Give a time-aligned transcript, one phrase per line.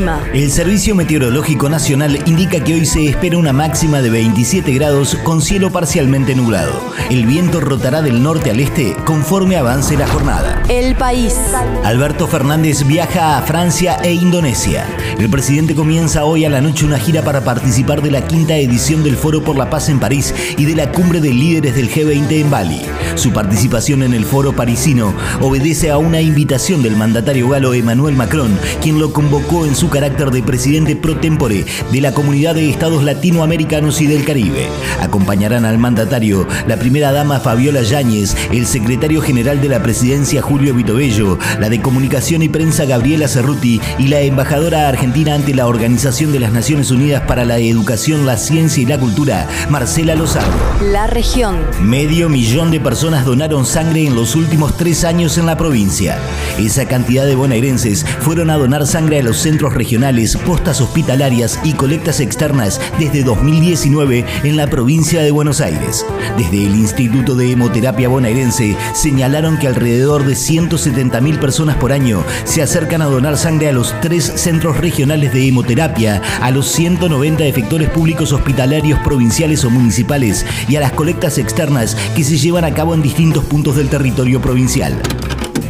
[0.00, 0.20] El clima.
[0.32, 5.42] El Servicio Meteorológico Nacional indica que hoy se espera una máxima de 27 grados con
[5.42, 6.72] cielo parcialmente nublado.
[7.10, 10.62] El viento rotará del norte al este conforme avance la jornada.
[10.68, 11.36] El país.
[11.84, 14.86] Alberto Fernández viaja a Francia e Indonesia.
[15.18, 19.04] El presidente comienza hoy a la noche una gira para participar de la quinta edición
[19.04, 22.40] del Foro por la Paz en París y de la cumbre de líderes del G20
[22.40, 22.82] en Bali.
[23.16, 28.58] Su participación en el foro parisino obedece a una invitación del mandatario galo Emmanuel Macron,
[28.80, 33.04] quien lo convocó en su carácter de presidente pro tempore de la Comunidad de Estados
[33.04, 34.66] Latinoamericanos y del Caribe.
[35.00, 40.74] Acompañarán al mandatario la primera dama Fabiola Yáñez, el secretario general de la presidencia Julio
[40.74, 46.32] Vitobello, la de Comunicación y Prensa Gabriela Cerruti y la embajadora argentina ante la Organización
[46.32, 50.54] de las Naciones Unidas para la Educación, la Ciencia y la Cultura, Marcela Lozano.
[50.92, 51.56] La región.
[51.82, 56.18] Medio millón de personas donaron sangre en los últimos tres años en la provincia.
[56.58, 61.72] Esa cantidad de bonaerenses fueron a donar sangre a los centros regionales, postas hospitalarias y
[61.72, 66.04] colectas externas desde 2019 en la provincia de Buenos Aires.
[66.36, 72.60] Desde el Instituto de Hemoterapia Bonaerense señalaron que alrededor de 170.000 personas por año se
[72.60, 77.88] acercan a donar sangre a los tres centros regionales de hemoterapia, a los 190 efectores
[77.88, 82.92] públicos hospitalarios provinciales o municipales y a las colectas externas que se llevan a cabo
[82.92, 85.00] en distintos puntos del territorio provincial.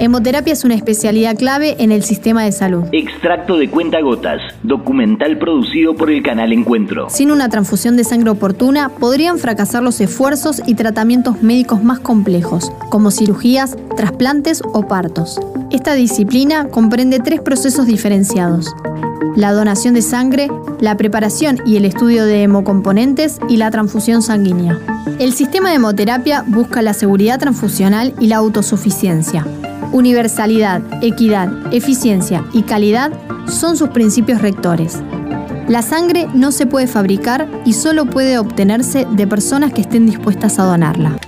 [0.00, 2.84] Hemoterapia es una especialidad clave en el sistema de salud.
[2.90, 7.10] Extracto de cuenta gotas, documental producido por el canal Encuentro.
[7.10, 12.72] Sin una transfusión de sangre oportuna, podrían fracasar los esfuerzos y tratamientos médicos más complejos,
[12.88, 15.38] como cirugías, trasplantes o partos.
[15.70, 18.74] Esta disciplina comprende tres procesos diferenciados.
[19.36, 20.48] La donación de sangre,
[20.80, 24.78] la preparación y el estudio de hemocomponentes y la transfusión sanguínea.
[25.18, 29.44] El sistema de hemoterapia busca la seguridad transfusional y la autosuficiencia.
[29.92, 33.10] Universalidad, equidad, eficiencia y calidad
[33.48, 35.00] son sus principios rectores.
[35.68, 40.58] La sangre no se puede fabricar y solo puede obtenerse de personas que estén dispuestas
[40.58, 41.18] a donarla.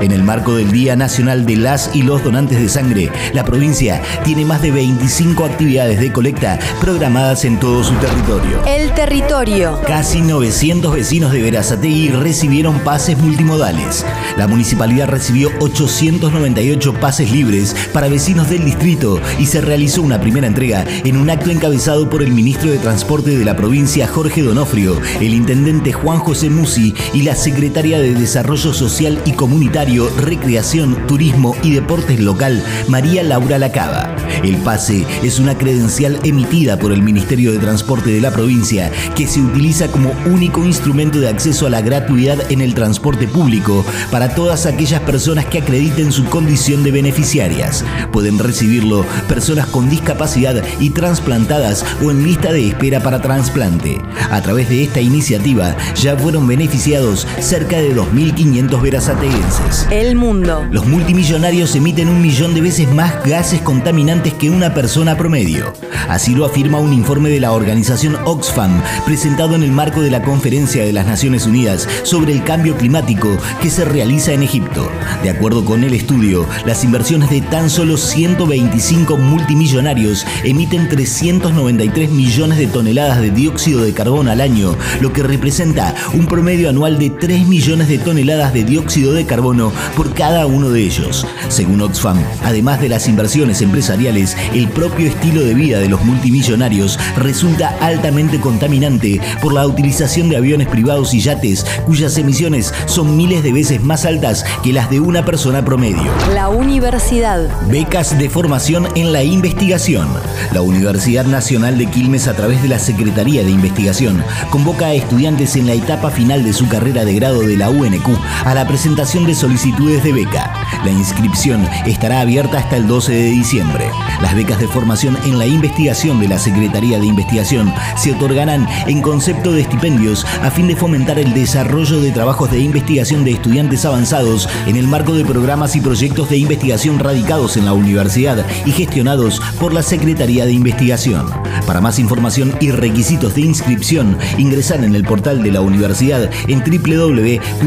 [0.00, 4.00] En el marco del Día Nacional de las y los Donantes de Sangre, la provincia
[4.22, 8.64] tiene más de 25 actividades de colecta programadas en todo su territorio.
[8.64, 9.80] El territorio.
[9.88, 14.06] Casi 900 vecinos de Verazategui recibieron pases multimodales.
[14.36, 20.46] La municipalidad recibió 898 pases libres para vecinos del distrito y se realizó una primera
[20.46, 25.00] entrega en un acto encabezado por el ministro de Transporte de la provincia Jorge Donofrio,
[25.20, 31.56] el intendente Juan José Musi y la secretaria de Desarrollo Social y Comunitario Recreación, Turismo
[31.62, 34.14] y Deportes Local, María Laura Lacaba.
[34.44, 39.26] El pase es una credencial emitida por el Ministerio de Transporte de la provincia que
[39.26, 44.34] se utiliza como único instrumento de acceso a la gratuidad en el transporte público para
[44.34, 47.82] todas aquellas personas que acrediten su condición de beneficiarias.
[48.12, 53.98] Pueden recibirlo personas con discapacidad y trasplantadas o en lista de espera para trasplante.
[54.30, 59.77] A través de esta iniciativa ya fueron beneficiados cerca de 2.500 verazateguenses.
[59.90, 60.66] El mundo.
[60.70, 65.72] Los multimillonarios emiten un millón de veces más gases contaminantes que una persona promedio.
[66.08, 70.22] Así lo afirma un informe de la organización Oxfam, presentado en el marco de la
[70.22, 74.90] Conferencia de las Naciones Unidas sobre el Cambio Climático que se realiza en Egipto.
[75.22, 82.58] De acuerdo con el estudio, las inversiones de tan solo 125 multimillonarios emiten 393 millones
[82.58, 87.10] de toneladas de dióxido de carbono al año, lo que representa un promedio anual de
[87.10, 91.26] 3 millones de toneladas de dióxido de carbono por cada uno de ellos.
[91.48, 96.98] Según Oxfam, además de las inversiones empresariales, el propio estilo de vida de los multimillonarios
[97.16, 103.42] resulta altamente contaminante por la utilización de aviones privados y yates cuyas emisiones son miles
[103.42, 106.12] de veces más altas que las de una persona promedio.
[106.34, 107.48] La universidad.
[107.68, 110.08] Becas de formación en la investigación.
[110.52, 115.56] La Universidad Nacional de Quilmes a través de la Secretaría de Investigación convoca a estudiantes
[115.56, 118.08] en la etapa final de su carrera de grado de la UNQ
[118.44, 120.52] a la presentación de solicitudes de beca.
[120.84, 123.90] La inscripción estará abierta hasta el 12 de diciembre.
[124.20, 129.00] Las becas de formación en la investigación de la Secretaría de Investigación se otorgarán en
[129.00, 133.84] concepto de estipendios a fin de fomentar el desarrollo de trabajos de investigación de estudiantes
[133.84, 138.72] avanzados en el marco de programas y proyectos de investigación radicados en la universidad y
[138.72, 141.30] gestionados por la Secretaría de Investigación.
[141.64, 146.58] Para más información y requisitos de inscripción, ingresar en el portal de la universidad en
[146.58, 147.66] www.unq.edu.ar.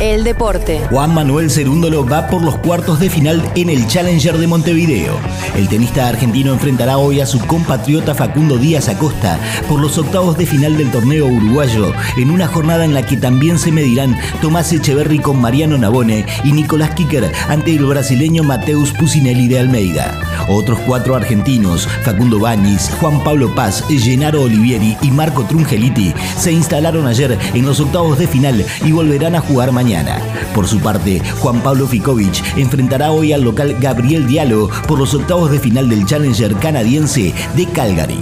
[0.00, 0.80] El deporte.
[0.88, 5.12] Juan Manuel Cerúndolo va por los cuartos de final en el Challenger de Montevideo.
[5.54, 10.46] El tenista argentino enfrentará hoy a su compatriota Facundo Díaz Acosta por los octavos de
[10.46, 15.18] final del torneo uruguayo, en una jornada en la que también se medirán Tomás Echeverry
[15.18, 20.27] con Mariano Nabone y Nicolás Kicker ante el brasileño Mateus Pusinelli de Almeida.
[20.48, 27.06] Otros cuatro argentinos, Facundo Bañis, Juan Pablo Paz, Gennaro Olivieri y Marco Trungeliti, se instalaron
[27.06, 30.18] ayer en los octavos de final y volverán a jugar mañana.
[30.54, 35.50] Por su parte, Juan Pablo Ficovich enfrentará hoy al local Gabriel Diallo por los octavos
[35.50, 38.18] de final del Challenger canadiense de Calgary.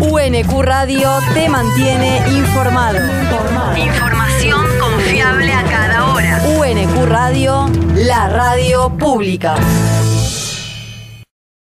[0.00, 2.98] UNQ Radio te mantiene informado.
[3.76, 6.42] Información confiable a cada hora.
[6.58, 9.56] UNQ Radio, la radio pública.